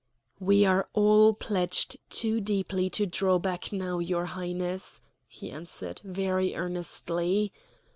"We 0.39 0.65
are 0.65 0.89
all 0.93 1.31
pledged 1.35 1.95
too 2.09 2.41
deeply 2.41 2.89
to 2.89 3.05
draw 3.05 3.37
back 3.37 3.71
now, 3.71 3.99
your 3.99 4.25
Highness," 4.25 4.99
he 5.27 5.51
answered, 5.51 6.01
very 6.03 6.55
earnestly. 6.55 7.53